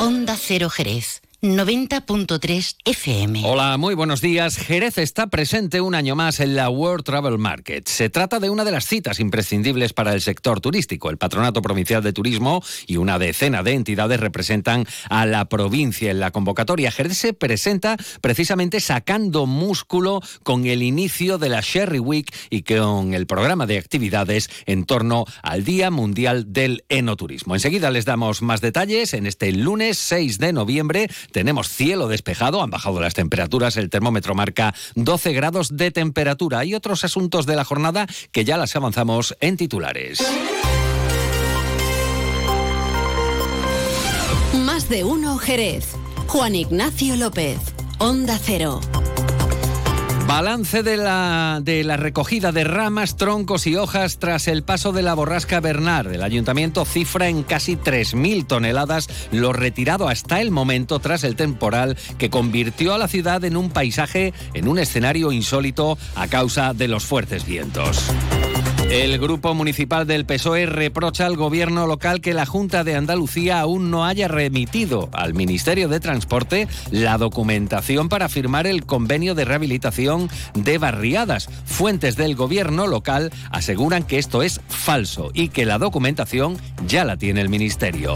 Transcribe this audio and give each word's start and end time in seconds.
Onda 0.00 0.34
Cero 0.34 0.70
Jerez. 0.70 1.20
90.3 1.42 2.76
FM. 2.84 3.42
Hola, 3.46 3.78
muy 3.78 3.94
buenos 3.94 4.20
días. 4.20 4.58
Jerez 4.58 4.98
está 4.98 5.28
presente 5.28 5.80
un 5.80 5.94
año 5.94 6.14
más 6.14 6.38
en 6.38 6.54
la 6.54 6.68
World 6.68 7.02
Travel 7.02 7.38
Market. 7.38 7.88
Se 7.88 8.10
trata 8.10 8.40
de 8.40 8.50
una 8.50 8.62
de 8.62 8.72
las 8.72 8.84
citas 8.84 9.20
imprescindibles 9.20 9.94
para 9.94 10.12
el 10.12 10.20
sector 10.20 10.60
turístico. 10.60 11.08
El 11.08 11.16
Patronato 11.16 11.62
Provincial 11.62 12.02
de 12.02 12.12
Turismo 12.12 12.62
y 12.86 12.98
una 12.98 13.18
decena 13.18 13.62
de 13.62 13.72
entidades 13.72 14.20
representan 14.20 14.84
a 15.08 15.24
la 15.24 15.46
provincia 15.46 16.10
en 16.10 16.20
la 16.20 16.30
convocatoria. 16.30 16.90
Jerez 16.90 17.16
se 17.16 17.32
presenta 17.32 17.96
precisamente 18.20 18.78
sacando 18.80 19.46
músculo 19.46 20.20
con 20.42 20.66
el 20.66 20.82
inicio 20.82 21.38
de 21.38 21.48
la 21.48 21.62
Sherry 21.62 22.00
Week 22.00 22.30
y 22.50 22.64
con 22.64 23.14
el 23.14 23.26
programa 23.26 23.64
de 23.64 23.78
actividades 23.78 24.50
en 24.66 24.84
torno 24.84 25.24
al 25.42 25.64
Día 25.64 25.90
Mundial 25.90 26.52
del 26.52 26.84
Enoturismo. 26.90 27.54
Enseguida 27.54 27.90
les 27.90 28.04
damos 28.04 28.42
más 28.42 28.60
detalles 28.60 29.14
en 29.14 29.26
este 29.26 29.52
lunes 29.52 29.96
6 29.96 30.36
de 30.36 30.52
noviembre 30.52 31.08
tenemos 31.32 31.68
cielo 31.68 32.08
despejado, 32.08 32.62
han 32.62 32.70
bajado 32.70 33.00
las 33.00 33.14
temperaturas, 33.14 33.76
el 33.76 33.90
termómetro 33.90 34.34
marca 34.34 34.74
12 34.94 35.32
grados 35.32 35.76
de 35.76 35.90
temperatura. 35.90 36.64
y 36.64 36.74
otros 36.74 37.04
asuntos 37.04 37.46
de 37.46 37.56
la 37.56 37.64
jornada 37.64 38.06
que 38.32 38.44
ya 38.44 38.56
las 38.56 38.74
avanzamos 38.76 39.36
en 39.40 39.56
titulares. 39.56 40.22
Más 44.64 44.88
de 44.88 45.04
uno 45.04 45.38
Jerez. 45.38 45.94
Juan 46.26 46.54
Ignacio 46.54 47.16
López, 47.16 47.58
Onda 47.98 48.38
Cero. 48.40 48.80
Balance 50.30 50.84
de 50.84 50.96
la, 50.96 51.58
de 51.60 51.82
la 51.82 51.96
recogida 51.96 52.52
de 52.52 52.62
ramas, 52.62 53.16
troncos 53.16 53.66
y 53.66 53.74
hojas 53.74 54.20
tras 54.20 54.46
el 54.46 54.62
paso 54.62 54.92
de 54.92 55.02
la 55.02 55.14
borrasca 55.14 55.58
Bernard. 55.58 56.12
El 56.12 56.22
ayuntamiento 56.22 56.84
cifra 56.84 57.26
en 57.26 57.42
casi 57.42 57.74
3.000 57.74 58.46
toneladas 58.46 59.08
lo 59.32 59.52
retirado 59.52 60.08
hasta 60.08 60.40
el 60.40 60.52
momento 60.52 61.00
tras 61.00 61.24
el 61.24 61.34
temporal 61.34 61.96
que 62.16 62.30
convirtió 62.30 62.94
a 62.94 62.98
la 62.98 63.08
ciudad 63.08 63.42
en 63.42 63.56
un 63.56 63.70
paisaje, 63.70 64.32
en 64.54 64.68
un 64.68 64.78
escenario 64.78 65.32
insólito 65.32 65.98
a 66.14 66.28
causa 66.28 66.74
de 66.74 66.86
los 66.86 67.04
fuertes 67.04 67.44
vientos. 67.44 68.12
El 68.90 69.20
grupo 69.20 69.54
municipal 69.54 70.04
del 70.04 70.26
PSOE 70.26 70.66
reprocha 70.66 71.24
al 71.24 71.36
gobierno 71.36 71.86
local 71.86 72.20
que 72.20 72.34
la 72.34 72.44
Junta 72.44 72.82
de 72.82 72.96
Andalucía 72.96 73.60
aún 73.60 73.88
no 73.88 74.04
haya 74.04 74.26
remitido 74.26 75.08
al 75.12 75.32
Ministerio 75.32 75.86
de 75.86 76.00
Transporte 76.00 76.66
la 76.90 77.16
documentación 77.16 78.08
para 78.08 78.28
firmar 78.28 78.66
el 78.66 78.84
convenio 78.84 79.36
de 79.36 79.44
rehabilitación 79.44 80.28
de 80.54 80.78
barriadas. 80.78 81.48
Fuentes 81.66 82.16
del 82.16 82.34
gobierno 82.34 82.88
local 82.88 83.30
aseguran 83.52 84.02
que 84.02 84.18
esto 84.18 84.42
es 84.42 84.60
falso 84.66 85.30
y 85.34 85.50
que 85.50 85.66
la 85.66 85.78
documentación 85.78 86.58
ya 86.88 87.04
la 87.04 87.16
tiene 87.16 87.42
el 87.42 87.48
Ministerio. 87.48 88.14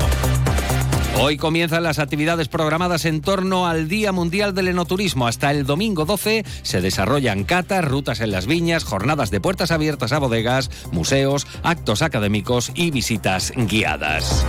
Hoy 1.21 1.37
comienzan 1.37 1.85
las 1.85 2.01
actividades 2.01 2.49
programadas 2.49 3.05
en 3.05 3.21
torno 3.21 3.67
al 3.67 3.89
Día 3.89 4.11
Mundial 4.11 4.53
del 4.53 4.69
Enoturismo. 4.69 5.29
Hasta 5.29 5.53
el 5.53 5.65
domingo 5.65 6.05
12 6.05 6.45
se 6.63 6.81
desarrollan 6.81 7.45
catas, 7.45 7.85
rutas 7.85 8.21
en 8.21 8.33
las 8.33 8.47
viñas, 8.47 8.85
jornadas 8.85 9.31
de 9.31 9.41
puertas 9.41 9.71
abiertas 9.71 10.13
a 10.13 10.19
bodegas, 10.19 10.71
museos, 10.91 11.47
actos 11.63 12.03
académicos 12.03 12.73
y 12.75 12.91
visitas 12.91 13.53
guiadas. 13.57 14.45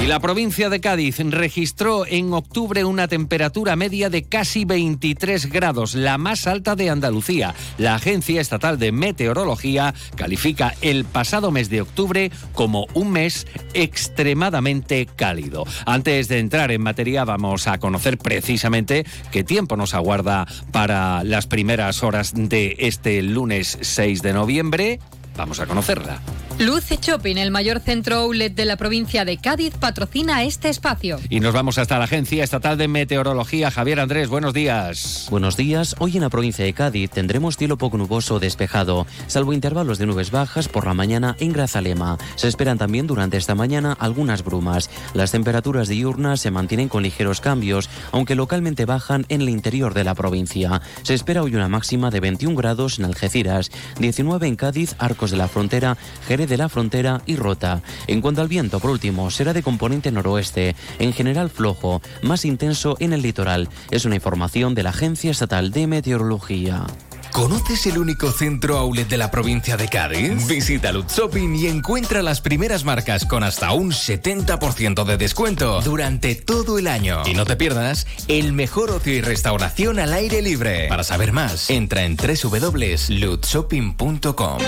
Y 0.00 0.06
la 0.06 0.20
provincia 0.20 0.70
de 0.70 0.80
Cádiz 0.80 1.18
registró 1.18 2.06
en 2.06 2.32
octubre 2.32 2.84
una 2.84 3.08
temperatura 3.08 3.74
media 3.74 4.08
de 4.08 4.22
casi 4.22 4.64
23 4.64 5.50
grados, 5.50 5.96
la 5.96 6.18
más 6.18 6.46
alta 6.46 6.76
de 6.76 6.88
Andalucía. 6.88 7.52
La 7.78 7.96
Agencia 7.96 8.40
Estatal 8.40 8.78
de 8.78 8.92
Meteorología 8.92 9.94
califica 10.14 10.74
el 10.82 11.04
pasado 11.04 11.50
mes 11.50 11.68
de 11.68 11.80
octubre 11.80 12.30
como 12.52 12.86
un 12.94 13.10
mes 13.10 13.48
extremadamente 13.74 15.06
cálido. 15.06 15.64
Antes 15.84 16.28
de 16.28 16.38
entrar 16.38 16.70
en 16.70 16.82
materia, 16.82 17.24
vamos 17.24 17.66
a 17.66 17.78
conocer 17.78 18.18
precisamente 18.18 19.04
qué 19.32 19.42
tiempo 19.42 19.76
nos 19.76 19.94
aguarda 19.94 20.46
para 20.70 21.24
las 21.24 21.48
primeras 21.48 22.04
horas 22.04 22.32
de 22.36 22.76
este 22.78 23.20
lunes 23.22 23.78
6 23.80 24.22
de 24.22 24.32
noviembre. 24.32 25.00
Vamos 25.36 25.58
a 25.58 25.66
conocerla. 25.66 26.20
Luce 26.58 26.98
Shopping, 27.00 27.36
el 27.36 27.52
mayor 27.52 27.78
centro 27.78 28.16
outlet 28.16 28.52
de 28.52 28.64
la 28.64 28.76
provincia 28.76 29.24
de 29.24 29.36
Cádiz, 29.38 29.74
patrocina 29.78 30.42
este 30.42 30.68
espacio. 30.68 31.20
Y 31.30 31.38
nos 31.38 31.54
vamos 31.54 31.78
hasta 31.78 31.98
la 31.98 32.06
Agencia 32.06 32.42
Estatal 32.42 32.76
de 32.76 32.88
Meteorología. 32.88 33.70
Javier 33.70 34.00
Andrés, 34.00 34.28
buenos 34.28 34.54
días. 34.54 35.28
Buenos 35.30 35.56
días. 35.56 35.94
Hoy 36.00 36.16
en 36.16 36.22
la 36.22 36.30
provincia 36.30 36.64
de 36.64 36.72
Cádiz 36.72 37.10
tendremos 37.10 37.56
cielo 37.56 37.78
poco 37.78 37.96
nuboso 37.96 38.40
despejado, 38.40 39.06
salvo 39.28 39.52
intervalos 39.52 39.98
de 39.98 40.06
nubes 40.06 40.32
bajas 40.32 40.66
por 40.66 40.84
la 40.84 40.94
mañana 40.94 41.36
en 41.38 41.52
Grazalema. 41.52 42.18
Se 42.34 42.48
esperan 42.48 42.76
también 42.76 43.06
durante 43.06 43.36
esta 43.36 43.54
mañana 43.54 43.96
algunas 43.96 44.42
brumas. 44.42 44.90
Las 45.14 45.30
temperaturas 45.30 45.86
diurnas 45.86 46.40
se 46.40 46.50
mantienen 46.50 46.88
con 46.88 47.04
ligeros 47.04 47.40
cambios, 47.40 47.88
aunque 48.10 48.34
localmente 48.34 48.84
bajan 48.84 49.26
en 49.28 49.42
el 49.42 49.48
interior 49.48 49.94
de 49.94 50.02
la 50.02 50.16
provincia. 50.16 50.82
Se 51.02 51.14
espera 51.14 51.44
hoy 51.44 51.54
una 51.54 51.68
máxima 51.68 52.10
de 52.10 52.18
21 52.18 52.56
grados 52.56 52.98
en 52.98 53.04
Algeciras, 53.04 53.70
19 54.00 54.48
en 54.48 54.56
Cádiz, 54.56 54.96
Arcos 54.98 55.30
de 55.30 55.36
la 55.36 55.46
Frontera, 55.46 55.96
Jerez 56.26 56.47
de 56.48 56.56
la 56.56 56.68
frontera 56.68 57.22
y 57.26 57.36
Rota. 57.36 57.82
En 58.06 58.20
cuanto 58.20 58.42
al 58.42 58.48
viento, 58.48 58.80
por 58.80 58.90
último, 58.90 59.30
será 59.30 59.52
de 59.52 59.62
componente 59.62 60.10
noroeste, 60.10 60.74
en 60.98 61.12
general 61.12 61.50
flojo, 61.50 62.02
más 62.22 62.44
intenso 62.44 62.96
en 63.00 63.12
el 63.12 63.22
litoral. 63.22 63.68
Es 63.90 64.04
una 64.04 64.16
información 64.16 64.74
de 64.74 64.82
la 64.82 64.90
Agencia 64.90 65.30
Estatal 65.30 65.70
de 65.70 65.86
Meteorología. 65.86 66.86
¿Conoces 67.32 67.86
el 67.86 67.98
único 67.98 68.30
centro 68.32 68.78
outlet 68.78 69.08
de 69.08 69.16
la 69.16 69.30
provincia 69.30 69.76
de 69.76 69.86
Cádiz? 69.88 70.46
Visita 70.46 70.92
Lutz 70.92 71.16
Shopping 71.16 71.54
y 71.54 71.66
encuentra 71.66 72.22
las 72.22 72.40
primeras 72.40 72.84
marcas 72.84 73.26
con 73.26 73.44
hasta 73.44 73.70
un 73.72 73.92
70% 73.92 75.04
de 75.04 75.16
descuento 75.16 75.80
durante 75.82 76.34
todo 76.34 76.78
el 76.78 76.88
año. 76.88 77.22
Y 77.26 77.34
no 77.34 77.44
te 77.44 77.54
pierdas 77.56 78.08
el 78.28 78.52
mejor 78.52 78.90
ocio 78.90 79.14
y 79.14 79.20
restauración 79.20 79.98
al 79.98 80.14
aire 80.14 80.40
libre. 80.42 80.88
Para 80.88 81.04
saber 81.04 81.32
más, 81.32 81.70
entra 81.70 82.04
en 82.04 82.16
www.lutzshopping.com. 82.16 84.58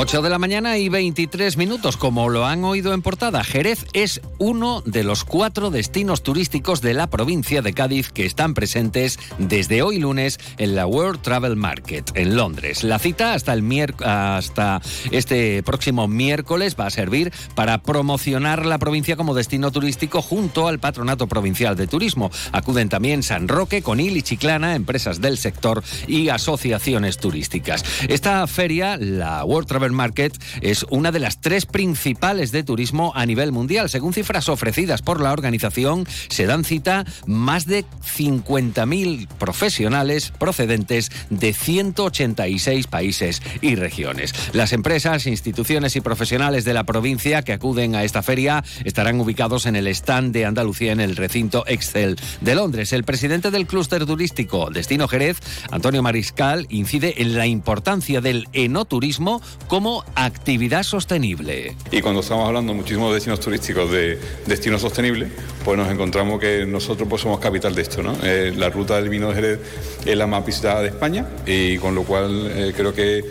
8 0.00 0.22
de 0.22 0.30
la 0.30 0.38
mañana 0.38 0.78
y 0.78 0.88
23 0.88 1.56
minutos, 1.56 1.96
como 1.96 2.28
lo 2.28 2.46
han 2.46 2.62
oído 2.62 2.94
en 2.94 3.02
portada, 3.02 3.42
Jerez 3.42 3.84
es 3.94 4.20
uno 4.38 4.80
de 4.86 5.02
los 5.02 5.24
cuatro 5.24 5.72
destinos 5.72 6.22
turísticos 6.22 6.80
de 6.80 6.94
la 6.94 7.10
provincia 7.10 7.62
de 7.62 7.72
Cádiz 7.72 8.12
que 8.12 8.24
están 8.24 8.54
presentes 8.54 9.18
desde 9.38 9.82
hoy 9.82 9.98
lunes 9.98 10.38
en 10.56 10.76
la 10.76 10.86
World 10.86 11.20
Travel 11.22 11.56
Market 11.56 12.12
en 12.14 12.36
Londres. 12.36 12.84
La 12.84 13.00
cita 13.00 13.34
hasta, 13.34 13.54
el 13.54 13.94
hasta 14.04 14.80
este 15.10 15.64
próximo 15.64 16.06
miércoles 16.06 16.76
va 16.78 16.86
a 16.86 16.90
servir 16.90 17.32
para 17.56 17.82
promocionar 17.82 18.66
la 18.66 18.78
provincia 18.78 19.16
como 19.16 19.34
destino 19.34 19.72
turístico 19.72 20.22
junto 20.22 20.68
al 20.68 20.78
Patronato 20.78 21.26
Provincial 21.26 21.74
de 21.74 21.88
Turismo. 21.88 22.30
Acuden 22.52 22.88
también 22.88 23.24
San 23.24 23.48
Roque, 23.48 23.82
Conil 23.82 24.16
y 24.16 24.22
Chiclana, 24.22 24.76
empresas 24.76 25.20
del 25.20 25.38
sector 25.38 25.82
y 26.06 26.28
asociaciones 26.28 27.18
turísticas. 27.18 27.84
Esta 28.06 28.46
feria, 28.46 28.96
la 28.96 29.44
World 29.44 29.66
Travel 29.66 29.87
Market 29.92 30.36
es 30.60 30.84
una 30.90 31.12
de 31.12 31.20
las 31.20 31.40
tres 31.40 31.66
principales 31.66 32.52
de 32.52 32.62
turismo 32.62 33.12
a 33.14 33.26
nivel 33.26 33.52
mundial. 33.52 33.88
Según 33.88 34.12
cifras 34.12 34.48
ofrecidas 34.48 35.02
por 35.02 35.20
la 35.20 35.32
organización, 35.32 36.06
se 36.28 36.46
dan 36.46 36.64
cita 36.64 37.04
más 37.26 37.66
de 37.66 37.84
50.000 37.84 39.28
profesionales 39.28 40.32
procedentes 40.38 41.10
de 41.30 41.52
186 41.52 42.86
países 42.86 43.42
y 43.60 43.74
regiones. 43.74 44.34
Las 44.52 44.72
empresas, 44.72 45.26
instituciones 45.26 45.96
y 45.96 46.00
profesionales 46.00 46.64
de 46.64 46.74
la 46.74 46.84
provincia 46.84 47.42
que 47.42 47.52
acuden 47.52 47.94
a 47.94 48.04
esta 48.04 48.22
feria 48.22 48.64
estarán 48.84 49.20
ubicados 49.20 49.66
en 49.66 49.76
el 49.76 49.86
stand 49.88 50.32
de 50.32 50.46
Andalucía 50.46 50.92
en 50.92 51.00
el 51.00 51.16
recinto 51.16 51.64
Excel 51.66 52.16
de 52.40 52.54
Londres. 52.54 52.92
El 52.92 53.04
presidente 53.04 53.50
del 53.50 53.66
clúster 53.66 54.06
turístico 54.06 54.70
Destino 54.70 55.08
Jerez, 55.08 55.38
Antonio 55.70 56.02
Mariscal, 56.02 56.66
incide 56.68 57.22
en 57.22 57.36
la 57.36 57.46
importancia 57.46 58.20
del 58.20 58.48
enoturismo 58.52 59.42
como 59.68 60.02
actividad 60.14 60.82
sostenible. 60.82 61.76
Y 61.92 62.00
cuando 62.00 62.20
estamos 62.20 62.46
hablando 62.46 62.74
muchísimo 62.74 63.08
de 63.08 63.14
destinos 63.14 63.38
turísticos 63.40 63.90
de 63.90 64.18
destinos 64.46 64.80
sostenibles, 64.80 65.30
pues 65.64 65.76
nos 65.76 65.90
encontramos 65.90 66.40
que 66.40 66.66
nosotros 66.66 67.06
pues 67.08 67.22
somos 67.22 67.38
capital 67.38 67.74
de 67.74 67.82
esto. 67.82 68.02
¿no? 68.02 68.16
Eh, 68.22 68.52
la 68.56 68.70
ruta 68.70 68.96
del 68.96 69.10
vino 69.10 69.28
de 69.28 69.34
Jerez 69.34 69.60
es 70.04 70.16
la 70.16 70.26
más 70.26 70.44
visitada 70.44 70.82
de 70.82 70.88
España 70.88 71.26
y 71.46 71.76
con 71.78 71.94
lo 71.94 72.02
cual 72.04 72.50
eh, 72.54 72.72
creo 72.74 72.94
que 72.94 73.22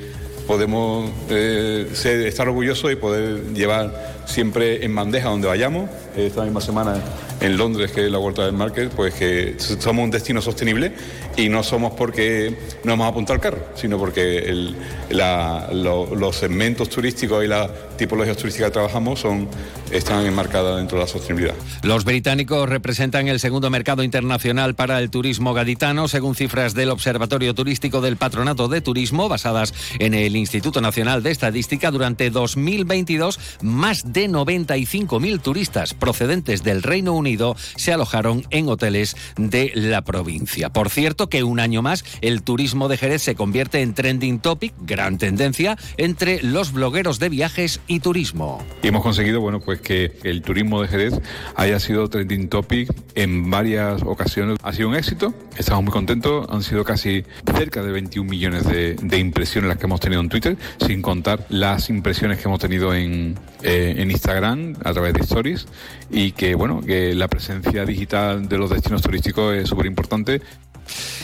podemos 0.45 1.12
eh, 1.30 1.92
estar 2.25 2.48
orgullosos 2.48 2.92
y 2.92 2.95
poder 2.95 3.54
llevar 3.54 4.17
siempre 4.27 4.85
en 4.85 4.94
bandeja 4.94 5.29
donde 5.29 5.47
vayamos. 5.47 5.89
Esta 6.15 6.44
misma 6.44 6.62
semana 6.62 7.01
en 7.39 7.57
Londres, 7.57 7.91
que 7.91 8.06
es 8.06 8.12
la 8.12 8.18
Vuelta 8.18 8.45
del 8.45 8.53
Market, 8.53 8.91
pues 8.91 9.13
que 9.13 9.56
somos 9.57 10.03
un 10.03 10.12
destino 10.12 10.41
sostenible 10.41 10.94
y 11.35 11.50
no 11.50 11.63
somos 11.63 11.94
porque 11.94 12.56
no 12.83 12.94
hemos 12.94 13.07
apuntado 13.07 13.35
al 13.35 13.41
carro, 13.41 13.65
sino 13.75 13.97
porque 13.97 14.74
los 15.12 16.35
segmentos 16.35 16.89
turísticos 16.89 17.44
y 17.44 17.47
las 17.47 17.69
tipologías 17.97 18.38
turísticas 18.38 18.69
que 18.69 18.74
trabajamos 18.74 19.19
son, 19.19 19.47
están 19.91 20.25
enmarcadas 20.25 20.77
dentro 20.77 20.97
de 20.97 21.03
la 21.03 21.07
sostenibilidad. 21.07 21.56
Los 21.83 22.06
británicos 22.06 22.68
representan 22.68 23.27
el 23.27 23.39
segundo 23.39 23.69
mercado 23.69 24.03
internacional 24.03 24.75
para 24.75 25.00
el 25.00 25.09
turismo 25.09 25.53
gaditano, 25.53 26.07
según 26.07 26.35
cifras 26.35 26.74
del 26.74 26.89
Observatorio 26.89 27.53
Turístico 27.53 28.01
del 28.01 28.18
Patronato 28.18 28.68
de 28.68 28.81
Turismo, 28.81 29.29
basadas 29.29 29.74
en 30.00 30.13
el 30.13 30.35
Instituto 30.35 30.81
Nacional 30.81 31.24
de 31.24 31.31
Estadística. 31.31 31.91
Durante 31.91 32.29
2022, 32.29 33.39
más 33.62 34.12
de 34.12 34.17
95.000 34.25 35.42
turistas 35.42 35.94
procedentes 35.94 36.64
del 36.64 36.84
Reino 36.84 37.14
Unido 37.14 37.56
se 37.75 37.94
alojaron 37.94 38.44
en 38.50 38.68
hoteles 38.69 39.16
de 39.38 39.72
la 39.75 40.04
provincia. 40.04 40.69
Por 40.69 40.90
cierto, 40.90 41.30
que 41.30 41.44
un 41.44 41.60
año 41.60 41.81
más 41.81 42.04
el 42.22 42.42
turismo 42.42 42.88
de 42.88 42.98
Jerez 42.98 43.22
se 43.22 43.36
convierte 43.36 43.81
en 43.81 43.94
trending 43.94 44.40
topic, 44.40 44.74
gran 44.81 45.18
tendencia, 45.18 45.78
entre 45.98 46.42
los 46.42 46.72
blogueros 46.72 47.19
de 47.19 47.30
viajes 47.30 47.80
y 47.88 48.00
turismo. 48.00 48.64
Y 48.81 48.88
hemos 48.88 49.04
conseguido, 49.04 49.42
bueno, 49.42 49.60
pues 49.60 49.81
que 49.81 50.18
el 50.24 50.42
turismo 50.42 50.81
de 50.81 50.88
Jerez 50.88 51.13
haya 51.56 51.80
sido 51.80 52.10
trending 52.10 52.50
topic 52.50 52.94
en 53.16 53.50
varias 53.50 54.02
ocasiones. 54.04 54.58
Ha 54.63 54.74
sido 54.74 54.90
un 54.90 54.96
éxito, 54.96 55.34
estamos 55.58 55.84
muy 55.84 55.94
contentos, 55.94 56.48
han 56.50 56.63
sido 56.63 56.84
casi 56.84 57.24
cerca 57.56 57.84
de 57.84 57.92
21 57.92 58.30
millones 58.30 58.66
de, 58.66 58.96
de 58.96 59.20
impresiones 59.20 59.68
las 59.70 59.78
que 59.78 59.86
hemos 59.86 60.00
tenido 60.00 60.22
en 60.22 60.30
Twitter, 60.30 60.58
sin 60.86 61.02
contar 61.02 61.46
las 61.50 61.90
impresiones 61.90 62.38
que 62.38 62.46
hemos 62.46 62.60
tenido 62.60 62.94
en, 62.94 63.36
eh, 63.63 63.95
en 63.98 64.12
Instagram 64.12 64.75
a 64.83 64.94
través 64.94 65.13
de 65.13 65.21
stories 65.21 65.68
y 66.09 66.31
que, 66.31 66.56
bueno, 66.56 66.81
que 66.81 67.15
la 67.15 67.27
presencia 67.27 67.86
digital 67.86 68.48
de 68.48 68.57
los 68.57 68.69
destinos 68.69 69.01
turísticos 69.01 69.56
es 69.56 69.68
súper 69.69 69.86
importante. 69.86 70.42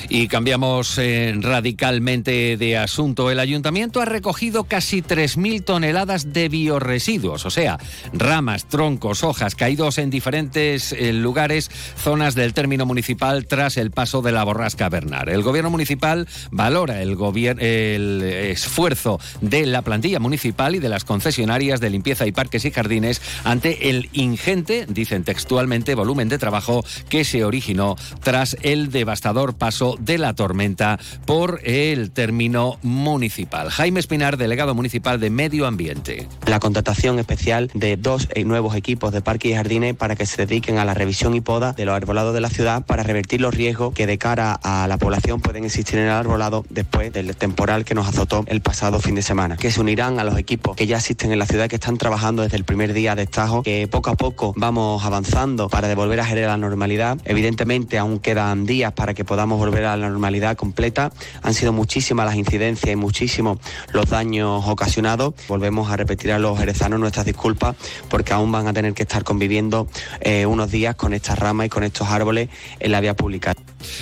Y 0.09 0.27
cambiamos 0.27 0.97
eh, 0.97 1.33
radicalmente 1.39 2.57
de 2.57 2.77
asunto. 2.77 3.31
El 3.31 3.39
ayuntamiento 3.39 4.01
ha 4.01 4.05
recogido 4.05 4.63
casi 4.65 5.01
3.000 5.01 5.63
toneladas 5.63 6.33
de 6.33 6.49
bioresiduos, 6.49 7.45
o 7.45 7.49
sea, 7.49 7.79
ramas, 8.13 8.65
troncos, 8.65 9.23
hojas 9.23 9.55
caídos 9.55 9.97
en 9.97 10.09
diferentes 10.09 10.93
eh, 10.93 11.13
lugares, 11.13 11.69
zonas 11.97 12.35
del 12.35 12.53
término 12.53 12.85
municipal 12.85 13.45
tras 13.45 13.77
el 13.77 13.91
paso 13.91 14.21
de 14.21 14.31
la 14.31 14.43
borrasca 14.43 14.89
Bernard. 14.89 15.29
El 15.29 15.43
gobierno 15.43 15.69
municipal 15.69 16.27
valora 16.51 17.01
el, 17.01 17.17
el 17.59 18.21
esfuerzo 18.23 19.19
de 19.41 19.65
la 19.65 19.81
plantilla 19.81 20.19
municipal 20.19 20.75
y 20.75 20.79
de 20.79 20.89
las 20.89 21.05
concesionarias 21.05 21.79
de 21.79 21.89
limpieza 21.89 22.27
y 22.27 22.31
parques 22.31 22.65
y 22.65 22.71
jardines 22.71 23.21
ante 23.43 23.89
el 23.89 24.09
ingente, 24.13 24.85
dicen 24.87 25.23
textualmente, 25.23 25.95
volumen 25.95 26.29
de 26.29 26.37
trabajo 26.37 26.83
que 27.09 27.23
se 27.23 27.43
originó 27.43 27.95
tras 28.21 28.57
el 28.61 28.91
devastador 28.91 29.52
paso 29.53 29.95
de 29.99 30.17
la 30.17 30.33
tormenta 30.33 30.99
por 31.25 31.61
el 31.63 32.11
término 32.11 32.77
municipal. 32.81 33.69
Jaime 33.69 33.99
Espinar, 33.99 34.37
delegado 34.37 34.75
municipal 34.75 35.19
de 35.19 35.29
Medio 35.29 35.65
Ambiente. 35.65 36.27
La 36.45 36.59
contratación 36.59 37.19
especial 37.19 37.69
de 37.73 37.97
dos 37.97 38.27
nuevos 38.45 38.75
equipos 38.75 39.11
de 39.11 39.21
parques 39.21 39.51
y 39.51 39.55
jardines 39.55 39.95
para 39.95 40.15
que 40.15 40.25
se 40.25 40.45
dediquen 40.45 40.77
a 40.77 40.85
la 40.85 40.93
revisión 40.93 41.35
y 41.35 41.41
poda 41.41 41.73
de 41.73 41.85
los 41.85 41.95
arbolados 41.95 42.33
de 42.33 42.41
la 42.41 42.49
ciudad 42.49 42.85
para 42.85 43.03
revertir 43.03 43.41
los 43.41 43.53
riesgos 43.53 43.93
que 43.93 44.07
de 44.07 44.17
cara 44.17 44.59
a 44.63 44.87
la 44.87 44.97
población 44.97 45.41
pueden 45.41 45.65
existir 45.65 45.99
en 45.99 46.05
el 46.05 46.11
arbolado 46.11 46.65
después 46.69 47.11
del 47.13 47.35
temporal 47.35 47.85
que 47.85 47.95
nos 47.95 48.07
azotó 48.07 48.43
el 48.47 48.61
pasado 48.61 48.99
fin 48.99 49.15
de 49.15 49.21
semana. 49.21 49.57
Que 49.57 49.71
se 49.71 49.81
unirán 49.81 50.19
a 50.19 50.23
los 50.23 50.37
equipos 50.37 50.75
que 50.75 50.87
ya 50.87 50.97
existen 50.97 51.31
en 51.31 51.39
la 51.39 51.45
ciudad 51.45 51.67
que 51.67 51.75
están 51.75 51.97
trabajando 51.97 52.41
desde 52.41 52.57
el 52.57 52.63
primer 52.63 52.93
día 52.93 53.15
de 53.15 53.23
estajo, 53.23 53.63
que 53.63 53.87
poco 53.87 54.09
a 54.09 54.15
poco 54.15 54.53
vamos 54.55 55.03
avanzando 55.05 55.69
para 55.69 55.87
devolver 55.87 56.19
a 56.19 56.25
generar 56.25 56.51
la 56.51 56.57
normalidad. 56.57 57.17
Evidentemente 57.25 57.97
aún 57.97 58.19
quedan 58.19 58.65
días 58.65 58.93
para 58.93 59.13
que 59.13 59.25
podamos 59.25 59.42
volver 59.45 59.85
a 59.85 59.97
la 59.97 60.09
normalidad 60.09 60.55
completa. 60.55 61.11
Han 61.41 61.53
sido 61.53 61.73
muchísimas 61.73 62.25
las 62.25 62.35
incidencias 62.35 62.91
y 62.91 62.95
muchísimos 62.95 63.59
los 63.91 64.09
daños 64.09 64.63
ocasionados. 64.67 65.33
Volvemos 65.47 65.91
a 65.91 65.97
repetir 65.97 66.31
a 66.31 66.39
los 66.39 66.57
jerezanos 66.57 66.99
nuestras 66.99 67.25
disculpas 67.25 67.75
porque 68.09 68.33
aún 68.33 68.51
van 68.51 68.67
a 68.67 68.73
tener 68.73 68.93
que 68.93 69.03
estar 69.03 69.23
conviviendo 69.23 69.87
eh, 70.21 70.45
unos 70.45 70.71
días 70.71 70.95
con 70.95 71.13
estas 71.13 71.39
ramas 71.39 71.67
y 71.67 71.69
con 71.69 71.83
estos 71.83 72.07
árboles 72.09 72.49
en 72.79 72.91
la 72.91 73.01
vía 73.01 73.15
pública. 73.15 73.53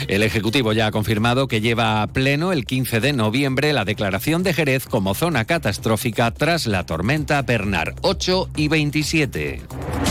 El 0.08 0.24
Ejecutivo 0.24 0.74
ya 0.74 0.88
ha 0.88 0.92
confirmado 0.92 1.48
que 1.48 1.62
lleva 1.62 2.02
a 2.02 2.08
pleno 2.08 2.52
el 2.52 2.66
15 2.66 3.00
de 3.00 3.14
noviembre 3.14 3.74
la 3.74 3.86
declaración 3.86 4.44
de 4.44 4.54
Jerez 4.54 4.86
como 4.86 5.16
zona 5.16 5.46
catastrófica 5.46 6.32
tras 6.32 6.68
la 6.68 6.86
tormenta 6.86 7.42
Bernard 7.42 7.96
8 8.02 8.50
y 8.56 8.68
27. 8.68 10.11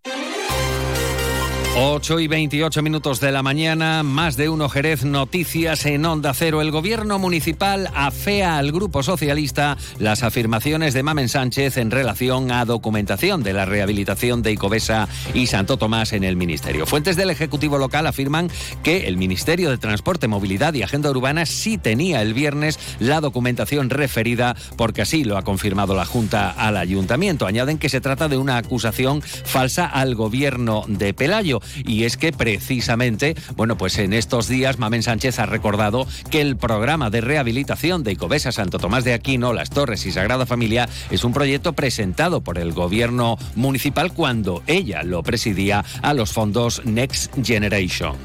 8 1.73 2.19
y 2.19 2.27
28 2.27 2.81
minutos 2.81 3.21
de 3.21 3.31
la 3.31 3.43
mañana, 3.43 4.03
más 4.03 4.35
de 4.35 4.49
uno 4.49 4.67
Jerez, 4.67 5.05
noticias 5.05 5.85
en 5.85 6.05
Onda 6.05 6.33
Cero. 6.33 6.61
El 6.61 6.69
gobierno 6.69 7.17
municipal 7.17 7.89
afea 7.95 8.57
al 8.57 8.73
Grupo 8.73 9.03
Socialista 9.03 9.77
las 9.97 10.21
afirmaciones 10.23 10.93
de 10.93 11.01
Mamen 11.01 11.29
Sánchez 11.29 11.77
en 11.77 11.89
relación 11.89 12.51
a 12.51 12.65
documentación 12.65 13.41
de 13.41 13.53
la 13.53 13.63
rehabilitación 13.63 14.41
de 14.41 14.51
Icobesa 14.51 15.07
y 15.33 15.47
Santo 15.47 15.77
Tomás 15.77 16.11
en 16.11 16.25
el 16.25 16.35
Ministerio. 16.35 16.85
Fuentes 16.85 17.15
del 17.15 17.29
Ejecutivo 17.29 17.77
local 17.77 18.05
afirman 18.05 18.49
que 18.83 19.07
el 19.07 19.15
Ministerio 19.15 19.69
de 19.69 19.77
Transporte, 19.77 20.27
Movilidad 20.27 20.73
y 20.73 20.83
Agenda 20.83 21.09
Urbana 21.09 21.45
sí 21.45 21.77
tenía 21.77 22.21
el 22.21 22.33
viernes 22.33 22.79
la 22.99 23.21
documentación 23.21 23.89
referida, 23.89 24.57
porque 24.75 25.03
así 25.03 25.23
lo 25.23 25.37
ha 25.37 25.43
confirmado 25.43 25.95
la 25.95 26.05
Junta 26.05 26.49
al 26.51 26.75
Ayuntamiento. 26.75 27.47
Añaden 27.47 27.77
que 27.77 27.87
se 27.87 28.01
trata 28.01 28.27
de 28.27 28.37
una 28.37 28.57
acusación 28.57 29.21
falsa 29.21 29.85
al 29.85 30.15
gobierno 30.15 30.83
de 30.89 31.13
Pelayo 31.13 31.60
y 31.85 32.03
es 32.03 32.17
que 32.17 32.31
precisamente, 32.31 33.35
bueno, 33.55 33.77
pues 33.77 33.97
en 33.97 34.13
estos 34.13 34.47
días 34.47 34.79
Mamen 34.79 35.03
Sánchez 35.03 35.39
ha 35.39 35.45
recordado 35.45 36.07
que 36.29 36.41
el 36.41 36.57
programa 36.57 37.09
de 37.09 37.21
rehabilitación 37.21 38.03
de 38.03 38.13
Icobesa, 38.13 38.51
Santo 38.51 38.79
Tomás 38.79 39.03
de 39.03 39.13
Aquino, 39.13 39.53
Las 39.53 39.69
Torres 39.69 40.05
y 40.05 40.11
Sagrada 40.11 40.45
Familia 40.45 40.89
es 41.09 41.23
un 41.23 41.33
proyecto 41.33 41.73
presentado 41.73 42.41
por 42.41 42.57
el 42.57 42.73
gobierno 42.73 43.37
municipal 43.55 44.13
cuando 44.13 44.63
ella 44.67 45.03
lo 45.03 45.23
presidía 45.23 45.83
a 46.01 46.13
los 46.13 46.31
fondos 46.31 46.85
Next 46.85 47.33
Generation. 47.43 48.15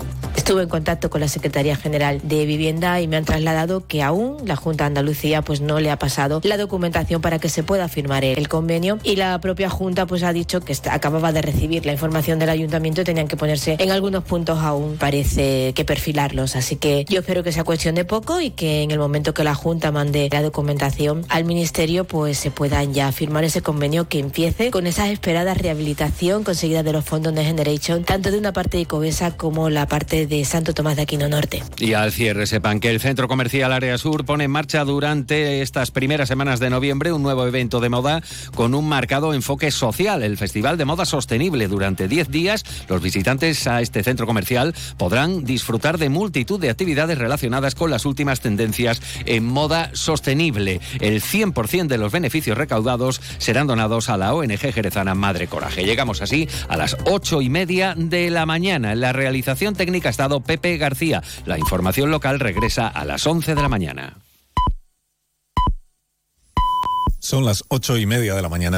Estuve 0.46 0.62
en 0.62 0.68
contacto 0.68 1.10
con 1.10 1.20
la 1.20 1.26
Secretaría 1.26 1.74
General 1.74 2.20
de 2.22 2.46
Vivienda 2.46 3.00
y 3.00 3.08
me 3.08 3.16
han 3.16 3.24
trasladado 3.24 3.84
que 3.84 4.04
aún 4.04 4.36
la 4.44 4.54
Junta 4.54 4.84
de 4.84 4.86
Andalucía 4.86 5.42
pues 5.42 5.60
no 5.60 5.80
le 5.80 5.90
ha 5.90 5.98
pasado 5.98 6.40
la 6.44 6.56
documentación 6.56 7.20
para 7.20 7.40
que 7.40 7.48
se 7.48 7.64
pueda 7.64 7.88
firmar 7.88 8.24
el 8.24 8.46
convenio. 8.46 9.00
Y 9.02 9.16
la 9.16 9.40
propia 9.40 9.68
Junta 9.68 10.06
pues 10.06 10.22
ha 10.22 10.32
dicho 10.32 10.60
que 10.60 10.76
acababa 10.88 11.32
de 11.32 11.42
recibir 11.42 11.84
la 11.84 11.90
información 11.90 12.38
del 12.38 12.50
ayuntamiento 12.50 13.00
y 13.00 13.04
tenían 13.04 13.26
que 13.26 13.36
ponerse 13.36 13.74
en 13.80 13.90
algunos 13.90 14.22
puntos 14.22 14.60
aún 14.60 14.98
parece 14.98 15.72
que 15.74 15.84
perfilarlos. 15.84 16.54
Así 16.54 16.76
que 16.76 17.04
yo 17.08 17.18
espero 17.18 17.42
que 17.42 17.50
sea 17.50 17.64
cuestión 17.64 17.96
de 17.96 18.04
poco 18.04 18.40
y 18.40 18.50
que 18.50 18.82
en 18.82 18.92
el 18.92 19.00
momento 19.00 19.34
que 19.34 19.42
la 19.42 19.56
Junta 19.56 19.90
mande 19.90 20.28
la 20.30 20.42
documentación 20.42 21.26
al 21.28 21.44
Ministerio 21.44 22.04
pues 22.04 22.38
se 22.38 22.52
puedan 22.52 22.94
ya 22.94 23.10
firmar 23.10 23.42
ese 23.42 23.62
convenio 23.62 24.08
que 24.08 24.20
empiece 24.20 24.70
con 24.70 24.86
esa 24.86 25.10
esperada 25.10 25.54
rehabilitación 25.54 26.44
conseguida 26.44 26.84
de 26.84 26.92
los 26.92 27.04
fondos 27.04 27.34
de 27.34 27.44
Generation 27.44 28.04
tanto 28.04 28.30
de 28.30 28.38
una 28.38 28.52
parte 28.52 28.76
de 28.76 28.82
Icobesa 28.82 29.36
como 29.36 29.70
la 29.70 29.88
parte 29.88 30.28
de 30.28 30.35
Santo 30.44 30.74
Tomás 30.74 30.96
de 30.96 31.02
Aquino 31.02 31.28
Norte. 31.28 31.62
Y 31.78 31.94
al 31.94 32.12
cierre 32.12 32.46
sepan 32.46 32.80
que 32.80 32.90
el 32.90 33.00
Centro 33.00 33.28
Comercial 33.28 33.72
Área 33.72 33.98
Sur 33.98 34.24
pone 34.24 34.44
en 34.44 34.50
marcha 34.50 34.84
durante 34.84 35.62
estas 35.62 35.90
primeras 35.90 36.28
semanas 36.28 36.60
de 36.60 36.70
noviembre 36.70 37.12
un 37.12 37.22
nuevo 37.22 37.46
evento 37.46 37.80
de 37.80 37.88
moda 37.88 38.22
con 38.54 38.74
un 38.74 38.88
marcado 38.88 39.34
enfoque 39.34 39.70
social, 39.70 40.22
el 40.22 40.36
Festival 40.36 40.76
de 40.76 40.84
Moda 40.84 41.04
Sostenible. 41.04 41.68
Durante 41.68 42.08
10 42.08 42.30
días, 42.30 42.64
los 42.88 43.02
visitantes 43.02 43.66
a 43.66 43.80
este 43.80 44.02
centro 44.02 44.26
comercial 44.26 44.74
podrán 44.96 45.44
disfrutar 45.44 45.98
de 45.98 46.08
multitud 46.08 46.60
de 46.60 46.70
actividades 46.70 47.18
relacionadas 47.18 47.74
con 47.74 47.90
las 47.90 48.04
últimas 48.04 48.40
tendencias 48.40 49.00
en 49.24 49.44
moda 49.44 49.90
sostenible. 49.94 50.80
El 51.00 51.22
100% 51.22 51.86
de 51.86 51.98
los 51.98 52.12
beneficios 52.12 52.58
recaudados 52.58 53.20
serán 53.38 53.66
donados 53.66 54.08
a 54.08 54.16
la 54.16 54.34
ONG 54.34 54.72
jerezana 54.72 55.14
Madre 55.14 55.46
Coraje. 55.46 55.84
Llegamos 55.84 56.22
así 56.22 56.48
a 56.68 56.76
las 56.76 56.96
ocho 57.06 57.42
y 57.42 57.48
media 57.48 57.94
de 57.96 58.30
la 58.30 58.46
mañana. 58.46 58.94
La 58.94 59.12
realización 59.12 59.74
técnica 59.74 60.08
está 60.08 60.25
Pepe 60.40 60.76
García. 60.76 61.22
La 61.44 61.58
información 61.58 62.10
local 62.10 62.40
regresa 62.40 62.88
a 62.88 63.04
las 63.04 63.26
11 63.26 63.54
de 63.54 63.62
la 63.62 63.68
mañana. 63.68 64.18
Son 67.18 67.44
las 67.44 67.64
ocho 67.68 67.96
y 67.96 68.06
media 68.06 68.34
de 68.34 68.42
la 68.42 68.48
mañana. 68.48 68.74